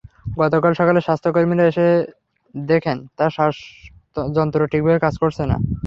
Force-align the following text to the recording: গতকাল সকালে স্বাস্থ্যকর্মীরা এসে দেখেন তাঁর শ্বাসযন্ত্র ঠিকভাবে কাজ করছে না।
গতকাল 0.37 0.71
সকালে 0.79 0.99
স্বাস্থ্যকর্মীরা 1.01 1.65
এসে 1.67 1.87
দেখেন 2.55 2.97
তাঁর 3.17 3.31
শ্বাসযন্ত্র 3.31 4.59
ঠিকভাবে 4.71 4.99
কাজ 5.05 5.15
করছে 5.21 5.43
না। 5.45 5.57